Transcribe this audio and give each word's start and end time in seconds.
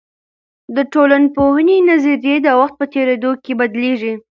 د 0.75 0.77
ټولنپوهني 0.93 1.77
نظريې 1.89 2.35
د 2.41 2.47
وخت 2.59 2.75
په 2.79 2.85
تیریدو 2.93 3.31
کې 3.43 3.51
بدلیږي. 3.59 4.13